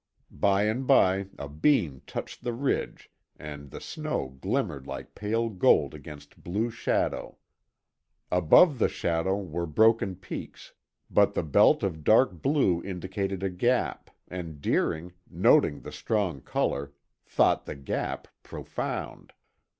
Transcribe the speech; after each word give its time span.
By 0.33 0.63
and 0.63 0.87
by 0.87 1.27
a 1.37 1.47
beam 1.47 2.01
touched 2.07 2.43
the 2.43 2.53
ridge 2.53 3.11
and 3.37 3.69
the 3.69 3.79
snow 3.79 4.29
glimmered 4.29 4.87
like 4.87 5.13
pale 5.13 5.47
gold 5.49 5.93
against 5.93 6.43
blue 6.43 6.71
shadow. 6.71 7.37
Above 8.31 8.79
the 8.79 8.89
shadow 8.89 9.37
were 9.37 9.67
broken 9.67 10.15
peaks, 10.15 10.73
but 11.11 11.35
the 11.35 11.43
belt 11.43 11.83
of 11.83 12.03
dark 12.03 12.41
blue 12.41 12.81
indicated 12.81 13.43
a 13.43 13.51
gap 13.51 14.09
and 14.27 14.59
Deering, 14.59 15.13
noting 15.29 15.81
the 15.81 15.91
strong 15.91 16.41
color, 16.41 16.93
thought 17.23 17.65
the 17.67 17.75
gap 17.75 18.27
profound. 18.41 19.33